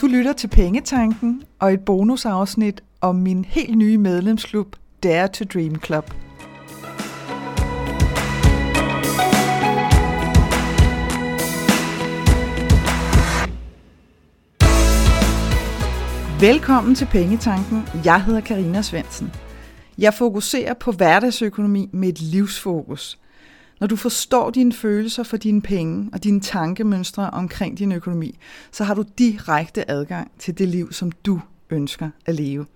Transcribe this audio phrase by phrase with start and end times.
[0.00, 5.80] Du lytter til Pengetanken og et bonusafsnit om min helt nye medlemsklub Dare to Dream
[5.80, 6.10] Club.
[16.40, 17.82] Velkommen til Pengetanken.
[18.04, 19.32] Jeg hedder Karina Svensen.
[19.98, 23.18] Jeg fokuserer på hverdagsøkonomi med et livsfokus–
[23.80, 28.38] når du forstår dine følelser for dine penge og dine tankemønstre omkring din økonomi,
[28.72, 32.66] så har du direkte adgang til det liv, som du ønsker at leve.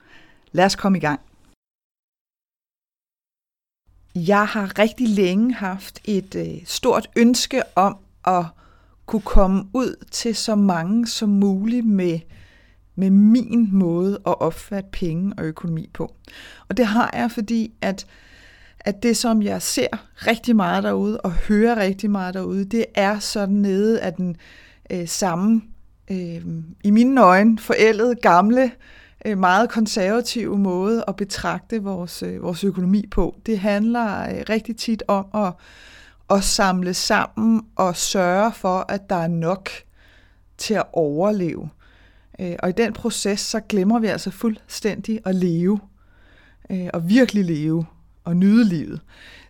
[0.53, 1.21] Lad os komme i gang.
[4.15, 7.97] Jeg har rigtig længe haft et øh, stort ønske om
[8.27, 8.45] at
[9.07, 12.21] kunne komme ud til så mange som muligt med,
[12.95, 16.15] med min måde at opfatte penge og økonomi på.
[16.69, 18.07] Og det har jeg, fordi at
[18.85, 19.89] at det, som jeg ser
[20.27, 24.37] rigtig meget derude og hører rigtig meget derude, det er sådan nede af den
[24.91, 25.63] øh, samme,
[26.11, 26.43] øh,
[26.85, 28.73] i mine øjne, forældede, gamle,
[29.25, 33.37] øh, meget konservative måde at betragte vores, øh, vores økonomi på.
[33.47, 35.53] Det handler øh, rigtig tit om at,
[36.37, 39.71] at samle sammen og sørge for, at der er nok
[40.59, 41.69] til at overleve.
[42.41, 45.81] Øh, og i den proces, så glemmer vi altså fuldstændig at leve,
[46.71, 47.87] øh, og virkelig leve
[48.25, 49.01] og nyde livet.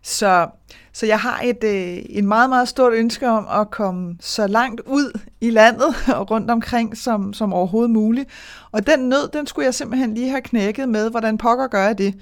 [0.02, 0.48] Så,
[0.92, 4.80] så jeg har et, øh, en meget, meget stort ønske om at komme så langt
[4.80, 8.28] ud i landet og rundt omkring som, som overhovedet muligt.
[8.72, 11.98] Og den nød, den skulle jeg simpelthen lige have knækket med, hvordan pokker gør jeg
[11.98, 12.14] det.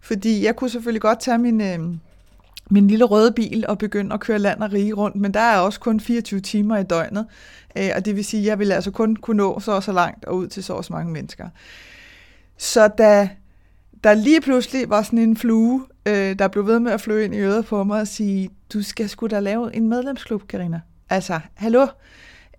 [0.00, 1.78] Fordi jeg kunne selvfølgelig godt tage min, øh,
[2.70, 5.58] min lille røde bil og begynde at køre land og rige rundt, men der er
[5.58, 7.26] også kun 24 timer i døgnet.
[7.78, 9.92] Øh, og det vil sige, at jeg vil altså kun kunne nå så og så
[9.92, 11.48] langt og ud til så også mange mennesker.
[12.58, 13.28] Så da
[14.04, 17.34] der lige pludselig var sådan en flue, øh, der blev ved med at flyve ind
[17.34, 20.80] i øret på mig og sige, du skal sgu da lave en medlemsklub, Karina.
[21.10, 21.86] Altså, hallo?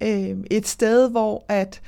[0.04, 1.82] Øh, et sted, hvor at,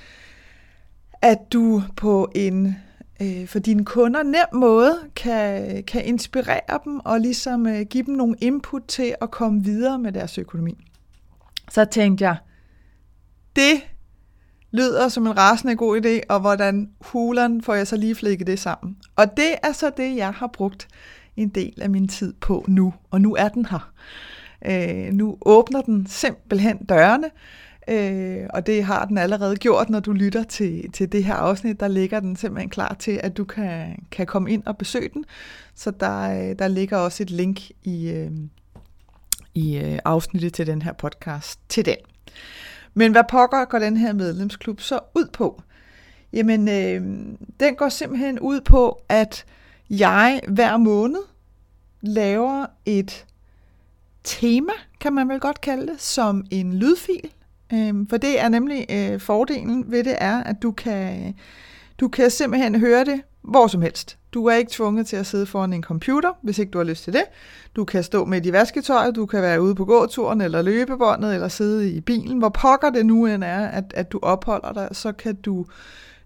[1.21, 2.75] at du på en
[3.21, 8.14] øh, for dine kunder nem måde kan, kan inspirere dem og ligesom øh, give dem
[8.14, 10.77] nogle input til at komme videre med deres økonomi.
[11.71, 12.37] Så tænkte jeg,
[13.55, 13.81] det
[14.71, 18.59] lyder som en rasende god idé, og hvordan hulen får jeg så lige flækket det
[18.59, 18.98] sammen.
[19.15, 20.87] Og det er så det, jeg har brugt
[21.38, 23.92] en del af min tid på nu, og nu er den her.
[24.66, 27.30] Øh, nu åbner den simpelthen dørene,
[27.90, 31.80] øh, og det har den allerede gjort, når du lytter til, til det her afsnit.
[31.80, 35.26] Der ligger den simpelthen klar til, at du kan, kan komme ind og besøge den.
[35.76, 38.32] Så der, øh, der ligger også et link i, øh,
[39.54, 41.96] i øh, afsnittet til den her podcast til den.
[42.94, 45.61] Men hvad pokker går den her medlemsklub så ud på?
[46.34, 47.02] Jamen, øh,
[47.60, 49.46] den går simpelthen ud på, at
[49.89, 51.22] jeg hver måned
[52.02, 53.26] laver et
[54.23, 57.30] tema, kan man vel godt kalde det, som en lydfil.
[57.73, 61.36] Øh, for det er nemlig øh, fordelen ved det er, at du kan,
[61.99, 64.17] du kan simpelthen høre det hvor som helst.
[64.33, 67.04] Du er ikke tvunget til at sidde foran en computer, hvis ikke du har lyst
[67.04, 67.23] til det.
[67.76, 71.48] Du kan stå med i vasketøjet, du kan være ude på gåturen eller løbebåndet, eller
[71.48, 72.38] sidde i bilen.
[72.38, 75.66] Hvor pokker det nu end er, at, at du opholder dig, så kan du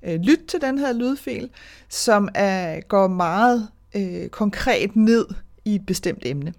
[0.05, 1.49] øh, lytte til den her lydfil,
[1.89, 5.25] som er, går meget øh, konkret ned
[5.65, 6.53] i et bestemt emne.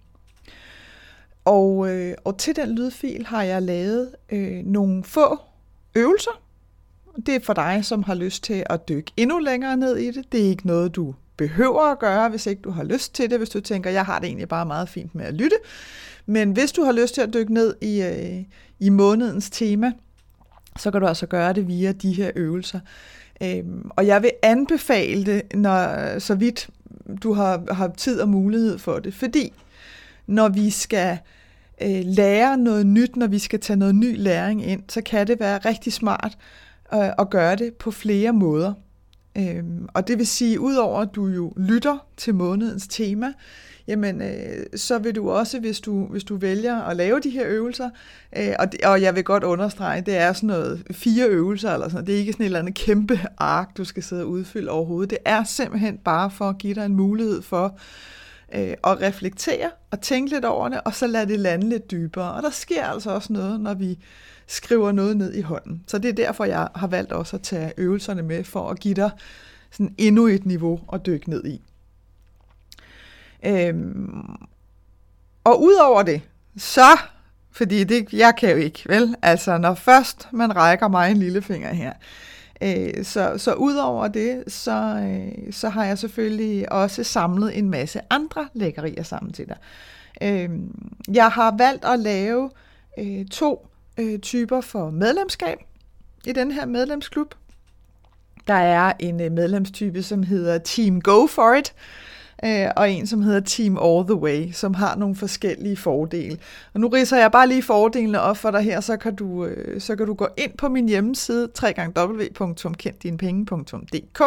[1.45, 5.39] Og, øh, og til den lydfil har jeg lavet øh, nogle få
[5.95, 6.41] øvelser.
[7.27, 10.33] Det er for dig, som har lyst til at dykke endnu længere ned i det.
[10.33, 13.39] Det er ikke noget, du behøver at gøre, hvis ikke du har lyst til det,
[13.39, 15.57] hvis du tænker, jeg har det egentlig bare meget fint med at lytte.
[16.27, 18.45] Men hvis du har lyst til at dykke ned i, øh,
[18.79, 19.93] i månedens tema,
[20.79, 22.81] så kan du altså gøre det via de her øvelser.
[23.43, 26.69] Øhm, og jeg vil anbefale det, når, så vidt
[27.23, 29.53] du har, har tid og mulighed for det, fordi
[30.27, 31.19] når vi skal
[31.83, 35.41] øh, lære noget nyt, når vi skal tage noget ny læring ind, så kan det
[35.41, 36.39] være rigtig smart
[36.95, 38.73] øh, at gøre det på flere måder.
[39.39, 43.33] Øhm, og det vil sige, udover at du jo lytter til månedens tema,
[43.87, 47.45] jamen øh, så vil du også, hvis du, hvis du vælger at lave de her
[47.47, 47.91] øvelser,
[48.37, 51.89] øh, og, det, og jeg vil godt understrege, det er sådan noget fire øvelser, eller
[51.89, 52.07] sådan noget.
[52.07, 55.11] det er ikke sådan et eller andet kæmpe ark, du skal sidde og udfylde overhovedet.
[55.11, 57.79] Det er simpelthen bare for at give dig en mulighed for
[58.55, 62.33] øh, og reflektere og tænke lidt over det, og så lade det lande lidt dybere.
[62.33, 63.99] Og der sker altså også noget, når vi
[64.47, 65.85] skriver noget ned i hånden.
[65.87, 68.95] Så det er derfor, jeg har valgt også at tage øvelserne med, for at give
[68.95, 69.11] dig
[69.71, 71.63] sådan endnu et niveau at dykke ned i.
[73.47, 74.37] Øhm,
[75.45, 76.23] og udover det,
[76.57, 76.99] så,
[77.51, 79.17] fordi det, jeg kan jo ikke, vel?
[79.23, 81.93] Altså, når først man rækker mig en lillefinger her,
[82.63, 84.73] øh, så, så udover det, så,
[85.05, 89.57] øh, så har jeg selvfølgelig også samlet en masse andre lækkerier sammen til dig.
[90.23, 90.51] Øh,
[91.15, 92.51] jeg har valgt at lave
[92.99, 93.67] øh, to
[93.99, 95.59] øh, typer for medlemskab
[96.27, 97.35] i den her medlemsklub.
[98.47, 102.14] Der er en øh, medlemstype, som hedder Team Go For It, øh,
[102.45, 106.39] Øh, og en, som hedder Team All The Way, som har nogle forskellige fordele.
[106.75, 109.81] Og nu riser jeg bare lige fordelene op for dig her, så kan du, øh,
[109.81, 114.23] så kan du gå ind på min hjemmeside, www.kenddinepenge.dk.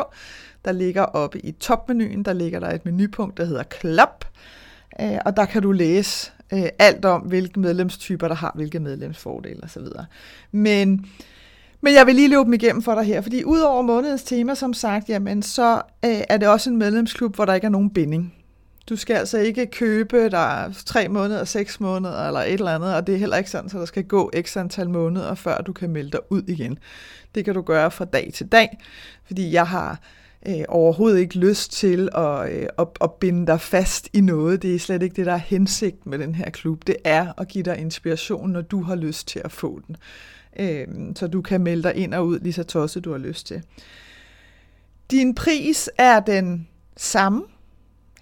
[0.65, 4.25] Der ligger oppe i topmenuen, der ligger der et menupunkt, der hedder Klap,
[5.01, 9.63] øh, og der kan du læse øh, alt om, hvilke medlemstyper, der har hvilke medlemsfordele
[9.63, 9.85] osv.
[10.51, 11.05] Men
[11.81, 14.73] men jeg vil lige løbe dem igennem for dig her, fordi udover månedens tema, som
[14.73, 18.33] sagt, jamen, så øh, er det også en medlemsklub, hvor der ikke er nogen binding.
[18.89, 23.07] Du skal altså ikke købe der tre måneder, seks måneder eller et eller andet, og
[23.07, 25.89] det er heller ikke sådan, så der skal gå x antal måneder, før du kan
[25.89, 26.77] melde dig ud igen.
[27.35, 28.77] Det kan du gøre fra dag til dag,
[29.25, 29.99] fordi jeg har
[30.47, 34.61] øh, overhovedet ikke lyst til at, øh, at, at binde dig fast i noget.
[34.61, 36.87] Det er slet ikke det, der er hensigt med den her klub.
[36.87, 39.97] Det er at give dig inspiration, når du har lyst til at få den
[40.59, 43.47] øh, så du kan melde dig ind og ud lige så tosset, du har lyst
[43.47, 43.61] til.
[45.11, 46.67] Din pris er den
[46.97, 47.43] samme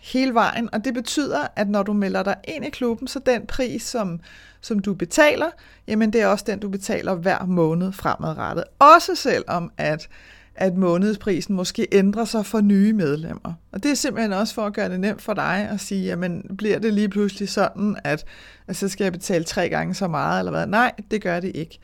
[0.01, 3.47] hele vejen, og det betyder, at når du melder dig ind i klubben, så den
[3.47, 4.19] pris, som,
[4.61, 5.49] som du betaler,
[5.87, 8.63] jamen det er også den, du betaler hver måned fremadrettet.
[8.79, 10.09] Også selvom, at
[10.55, 13.53] at månedsprisen måske ændrer sig for nye medlemmer.
[13.71, 16.55] Og det er simpelthen også for at gøre det nemt for dig at sige, jamen
[16.57, 18.25] bliver det lige pludselig sådan, at,
[18.67, 20.67] at så skal jeg betale tre gange så meget, eller hvad?
[20.67, 21.79] Nej, det gør det ikke.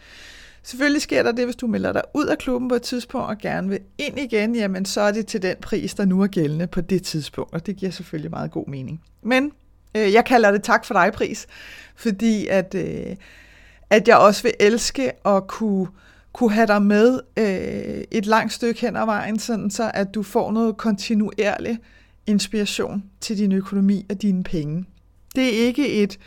[0.64, 3.38] Selvfølgelig sker der det, hvis du melder dig ud af klubben på et tidspunkt og
[3.38, 6.68] gerne vil ind igen, jamen så er det til den pris, der nu er gældende
[6.68, 9.02] på det tidspunkt, og det giver selvfølgelig meget god mening.
[9.24, 9.52] Men
[9.98, 11.48] øh, jeg kalder det tak for dig pris,
[11.96, 13.16] fordi at, øh,
[13.90, 15.88] at jeg også vil elske at kunne,
[16.34, 20.24] kunne have dig med øh, et langt stykke hen ad vejen, sådan så at du
[20.24, 21.80] får noget kontinuerlig
[22.28, 24.86] inspiration til din økonomi og dine penge.
[25.36, 26.20] Det er ikke et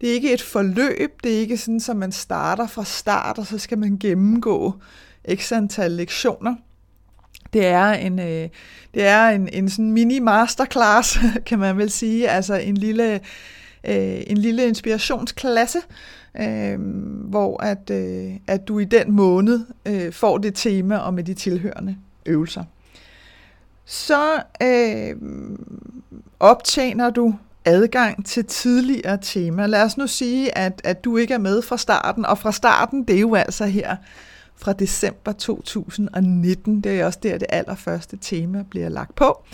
[0.00, 3.46] det er ikke et forløb, det er ikke sådan, at man starter fra start, og
[3.46, 4.74] så skal man gennemgå
[5.34, 6.54] x antal lektioner.
[7.52, 8.48] Det er en, øh,
[8.94, 13.14] det er en, en sådan mini masterclass, kan man vel sige, altså en lille,
[13.84, 15.78] øh, en lille inspirationsklasse,
[16.40, 16.80] øh,
[17.28, 21.34] hvor at, øh, at du i den måned øh, får det tema og med de
[21.34, 21.96] tilhørende
[22.26, 22.64] øvelser.
[23.84, 25.16] Så øh,
[26.40, 27.34] optjener du
[27.68, 29.66] adgang til tidligere tema.
[29.66, 33.04] Lad os nu sige, at, at du ikke er med fra starten, og fra starten,
[33.04, 33.96] det er jo altså her
[34.56, 36.80] fra december 2019.
[36.80, 39.44] Det er også der, det allerførste tema bliver lagt på.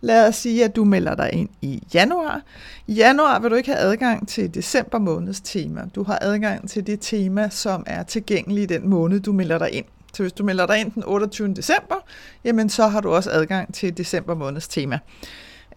[0.00, 2.42] Lad os sige, at du melder dig ind i januar.
[2.86, 5.84] I januar vil du ikke have adgang til december måneds tema.
[5.94, 9.72] Du har adgang til det tema, som er tilgængeligt i den måned, du melder dig
[9.72, 9.84] ind.
[10.14, 11.54] Så hvis du melder dig ind den 28.
[11.54, 11.96] december,
[12.44, 14.98] jamen så har du også adgang til december måneds tema.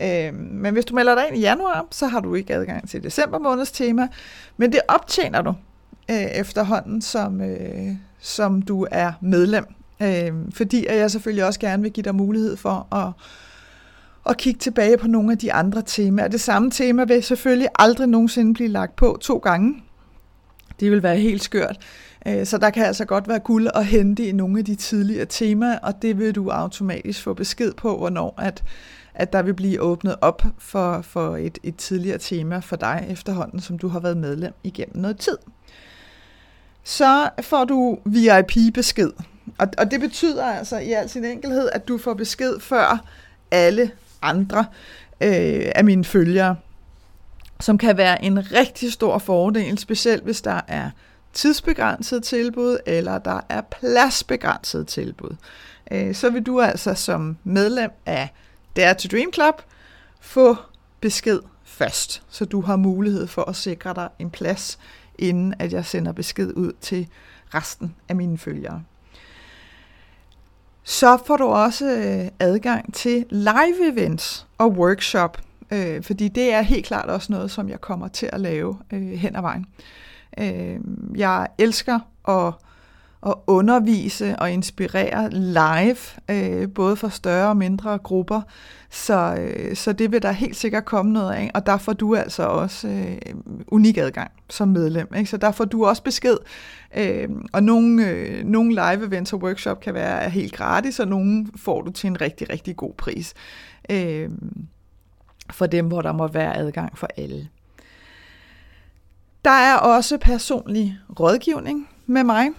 [0.01, 3.03] Øh, men hvis du melder dig ind i januar, så har du ikke adgang til
[3.03, 4.07] december måneds tema,
[4.57, 5.53] men det optjener du
[6.11, 7.87] øh, efterhånden, som, øh,
[8.19, 9.65] som du er medlem.
[10.01, 13.11] Øh, fordi jeg selvfølgelig også gerne vil give dig mulighed for at,
[14.23, 16.27] og kigge tilbage på nogle af de andre temaer.
[16.27, 19.83] Det samme tema vil selvfølgelig aldrig nogensinde blive lagt på to gange.
[20.79, 21.77] Det vil være helt skørt.
[22.27, 25.25] Øh, så der kan altså godt være guld at hente i nogle af de tidligere
[25.25, 28.63] temaer, og det vil du automatisk få besked på, hvornår at,
[29.15, 33.59] at der vil blive åbnet op for, for et, et tidligere tema for dig efterhånden,
[33.59, 35.37] som du har været medlem igennem noget tid.
[36.83, 39.11] Så får du VIP-besked.
[39.57, 43.05] Og, og det betyder altså i al sin enkelhed, at du får besked før
[43.51, 43.91] alle
[44.21, 44.65] andre
[45.21, 46.55] øh, af mine følgere,
[47.59, 50.89] som kan være en rigtig stor fordel, specielt hvis der er
[51.33, 55.35] tidsbegrænset tilbud, eller der er pladsbegrænset tilbud.
[55.91, 58.29] Øh, så vil du altså som medlem af
[58.75, 59.61] det er til Dream Club
[60.19, 60.55] få
[60.99, 64.79] besked først, så du har mulighed for at sikre dig en plads,
[65.17, 67.07] inden at jeg sender besked ud til
[67.53, 68.83] resten af mine følgere.
[70.83, 76.61] Så får du også øh, adgang til live events og workshop, øh, fordi det er
[76.61, 79.65] helt klart også noget, som jeg kommer til at lave øh, hen ad vejen.
[80.37, 80.79] Øh,
[81.15, 82.53] jeg elsker at,
[83.25, 85.97] at undervise og inspirere live,
[86.29, 88.41] øh, både for større og mindre grupper,
[88.89, 92.15] så, øh, så det vil der helt sikkert komme noget af, og der får du
[92.15, 93.17] altså også øh,
[93.67, 95.07] unik adgang som medlem.
[95.17, 95.29] Ikke?
[95.29, 96.37] Så der får du også besked,
[96.97, 101.47] øh, og nogle, øh, nogle live events og workshop kan være helt gratis, og nogle
[101.55, 103.33] får du til en rigtig, rigtig god pris.
[103.89, 104.29] Øh,
[105.51, 107.49] for dem, hvor der må være adgang for alle.
[109.45, 112.49] Der er også personlig rådgivning med mig.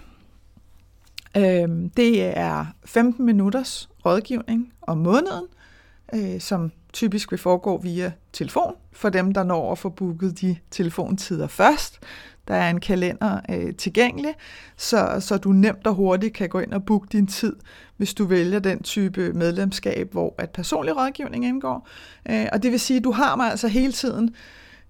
[1.37, 5.45] Øh, det er 15 minutters rådgivning om måneden
[6.13, 10.55] øh, som typisk vil foregå via telefon, for dem, der når at få booket de
[10.71, 11.99] telefontider først.
[12.47, 14.33] Der er en kalender øh, tilgængelig,
[14.77, 17.55] så, så du nemt og hurtigt kan gå ind og booke din tid,
[17.97, 21.87] hvis du vælger den type medlemskab, hvor at personlig rådgivning indgår.
[22.29, 24.35] Øh, og det vil sige, at du har mig altså hele tiden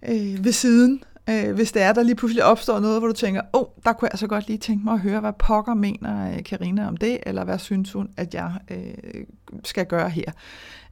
[0.09, 3.41] øh, ved siden, øh, hvis det er, der lige pludselig opstår noget, hvor du tænker,
[3.53, 6.33] åh, oh, der kunne jeg så godt lige tænke mig at høre, hvad pokker mener
[6.33, 9.25] øh, Karina om det, eller hvad synes hun, at jeg øh,
[9.63, 10.31] skal gøre her.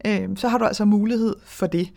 [0.05, 1.89] Øh, så har du altså mulighed for det.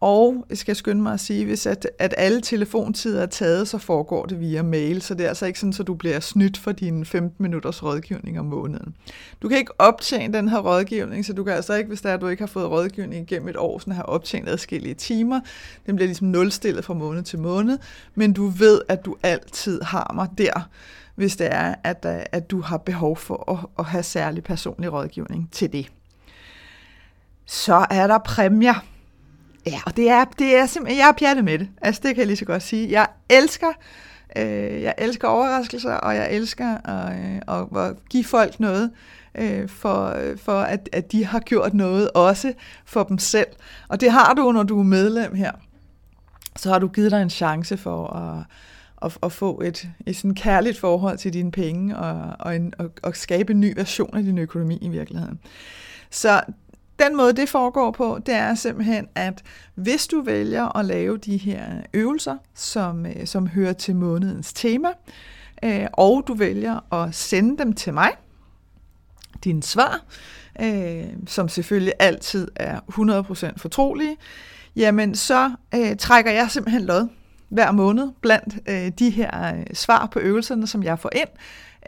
[0.00, 3.78] Og jeg skal skynde mig at sige, hvis at, at alle telefontider er taget, så
[3.78, 6.72] foregår det via mail, så det er altså ikke sådan, at du bliver snydt for
[6.72, 8.96] dine 15 minutters rådgivning om måneden.
[9.42, 12.14] Du kan ikke optjene den her rådgivning, så du kan altså ikke, hvis det er,
[12.14, 15.40] at du ikke har fået rådgivning igennem et år, sådan have optjent adskillige timer.
[15.86, 17.78] Den bliver ligesom nulstillet fra måned til måned,
[18.14, 20.68] men du ved, at du altid har mig der,
[21.14, 24.92] hvis det er, at, øh, at du har behov for at, at have særlig personlig
[24.92, 25.92] rådgivning til det.
[27.46, 28.84] Så er der præmier.
[29.66, 31.68] Ja, og det er, det er simpelthen, jeg er pjattet med det.
[31.82, 32.90] Altså, det kan jeg lige så godt sige.
[32.90, 33.72] Jeg elsker,
[34.36, 38.90] øh, jeg elsker overraskelser, og jeg elsker at, øh, at, give folk noget,
[39.34, 42.52] øh, for, for at, at de har gjort noget også
[42.84, 43.48] for dem selv.
[43.88, 45.52] Og det har du, når du er medlem her.
[46.56, 48.44] Så har du givet dig en chance for at,
[49.02, 52.90] at, at få et, et sådan kærligt forhold til dine penge, og, og, en, og,
[53.02, 55.38] og skabe en ny version af din økonomi i virkeligheden.
[56.10, 56.40] Så
[57.00, 59.42] den måde, det foregår på, det er simpelthen, at
[59.74, 61.64] hvis du vælger at lave de her
[61.94, 64.88] øvelser, som, øh, som hører til månedens tema,
[65.64, 68.10] øh, og du vælger at sende dem til mig,
[69.44, 70.04] dine svar,
[70.60, 74.16] øh, som selvfølgelig altid er 100% fortrolige,
[74.76, 77.08] jamen så øh, trækker jeg simpelthen lod
[77.48, 81.28] hver måned blandt øh, de her øh, svar på øvelserne, som jeg får ind,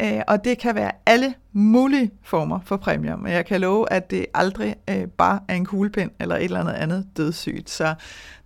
[0.00, 4.10] Øh, og det kan være alle mulige former for præmier, men jeg kan love, at
[4.10, 7.70] det aldrig øh, bare er en kuglepen eller et eller andet andet dødssygt.
[7.70, 7.94] Så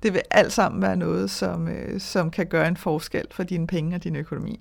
[0.02, 3.66] det vil alt sammen være noget, som, øh, som kan gøre en forskel for dine
[3.66, 4.60] penge og din økonomi.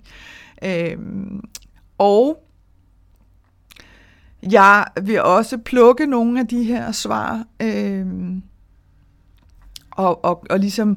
[0.64, 0.96] Øh,
[1.98, 2.42] og
[4.42, 8.06] jeg vil også plukke nogle af de her svar øh,
[9.90, 10.96] og, og, og ligesom øh,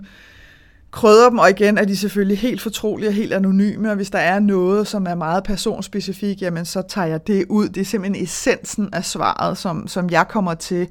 [0.91, 4.19] krydder dem, og igen er de selvfølgelig helt fortrolige og helt anonyme, og hvis der
[4.19, 7.69] er noget, som er meget personspecifik, jamen så tager jeg det ud.
[7.69, 10.88] Det er simpelthen essensen af svaret, som, som jeg kommer til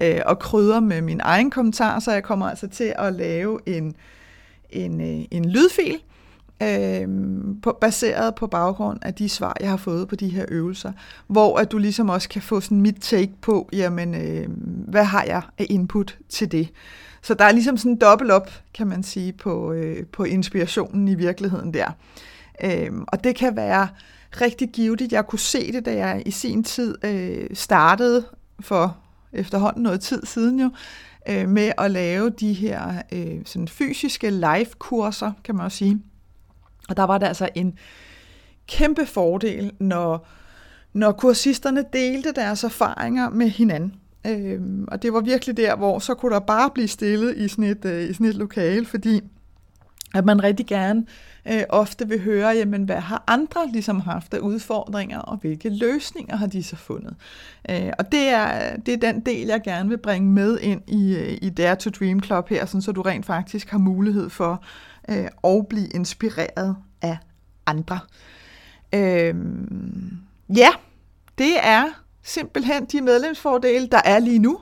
[0.00, 3.94] øh, at krydre med min egen kommentar, så jeg kommer altså til at lave en,
[4.70, 5.98] en, øh, en lydfil,
[6.62, 7.08] øh,
[7.62, 10.92] på, baseret på baggrund af de svar, jeg har fået på de her øvelser,
[11.26, 14.48] hvor at du ligesom også kan få sådan mit take på, jamen, øh,
[14.88, 16.68] hvad har jeg af input til det.
[17.24, 21.08] Så der er ligesom sådan en dobbelt op, kan man sige, på, øh, på inspirationen
[21.08, 21.90] i virkeligheden der.
[22.64, 23.88] Øhm, og det kan være
[24.40, 25.12] rigtig givetigt.
[25.12, 28.24] Jeg kunne se det, da jeg i sin tid øh, startede
[28.60, 28.96] for
[29.32, 30.70] efterhånden noget tid siden jo,
[31.28, 36.02] øh, med at lave de her øh, sådan fysiske live-kurser, kan man også sige.
[36.88, 37.78] Og der var der altså en
[38.68, 40.28] kæmpe fordel, når,
[40.92, 43.94] når kursisterne delte deres erfaringer med hinanden.
[44.26, 47.64] Øhm, og det var virkelig der, hvor så kunne der bare blive stillet i sådan
[47.64, 49.20] et, øh, i sådan et lokale, fordi
[50.14, 51.06] at man rigtig gerne
[51.48, 56.36] øh, ofte vil høre, jamen hvad har andre ligesom haft af udfordringer, og hvilke løsninger
[56.36, 57.14] har de så fundet.
[57.70, 61.16] Øh, og det er, det er den del, jeg gerne vil bringe med ind i,
[61.16, 64.64] øh, i Dare to Dream Club her, sådan, så du rent faktisk har mulighed for
[65.08, 67.18] øh, at blive inspireret af
[67.66, 67.98] andre.
[68.94, 69.34] Øh,
[70.56, 70.68] ja,
[71.38, 71.84] det er
[72.24, 74.60] simpelthen de medlemsfordele, der er lige nu.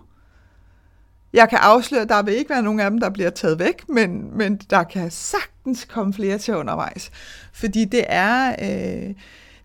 [1.33, 3.89] Jeg kan afsløre, at der vil ikke være nogen af dem, der bliver taget væk,
[3.89, 7.11] men, men der kan sagtens komme flere til undervejs.
[7.53, 9.15] Fordi det er, øh,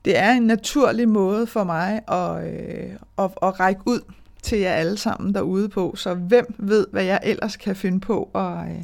[0.06, 4.00] det er en naturlig måde for mig at, øh, at, at række ud
[4.42, 5.94] til jer alle sammen derude på.
[5.96, 8.84] Så hvem ved, hvad jeg ellers kan finde på at, øh,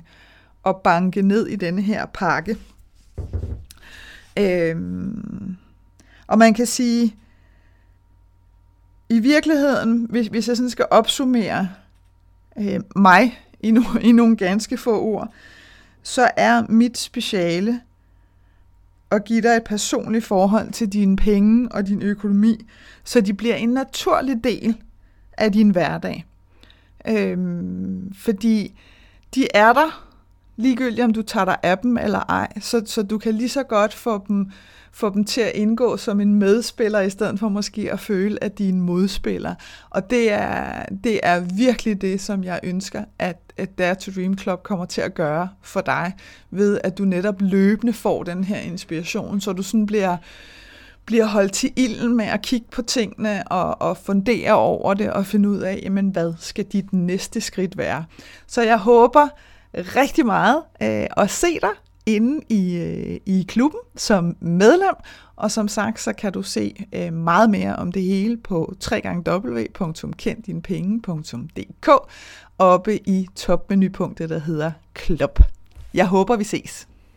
[0.66, 2.58] at banke ned i denne her pakke.
[4.40, 4.76] Øh,
[6.28, 7.16] og man kan sige,
[9.14, 11.70] i virkeligheden, hvis, hvis jeg sådan skal opsummere
[12.58, 15.34] øh, mig i, no, i nogle ganske få ord,
[16.04, 17.82] så er mit speciale
[19.12, 22.66] at give dig et personligt forhold til dine penge og din økonomi,
[23.04, 24.78] så de bliver en naturlig del
[25.38, 26.26] af din hverdag.
[27.08, 28.80] Øhm, fordi
[29.36, 30.13] de er der,
[30.56, 33.64] ligegyldigt om du tager dig af dem eller ej, så, så du kan lige så
[33.64, 34.52] godt få dem
[34.96, 38.58] få dem til at indgå som en medspiller, i stedet for måske at føle, at
[38.58, 39.56] de er en modspiller.
[39.90, 44.38] Og det er, det er virkelig det, som jeg ønsker, at, at Dare to Dream
[44.38, 46.14] Club kommer til at gøre for dig,
[46.52, 50.18] ved at du netop løbende får den her inspiration, så du sådan bliver
[51.06, 55.26] bliver holdt til ilden med at kigge på tingene og, og fundere over det og
[55.26, 58.06] finde ud af, jamen, hvad skal dit næste skridt være.
[58.48, 59.28] Så jeg håber
[59.76, 61.70] rigtig meget øh, at se dig
[62.06, 64.96] inde i, øh, i klubben som medlem,
[65.36, 71.90] og som sagt, så kan du se øh, meget mere om det hele på www.kenddinepenge.dk
[72.58, 75.40] oppe i topmenupunktet, der hedder Klub.
[75.94, 76.88] Jeg håber, vi ses.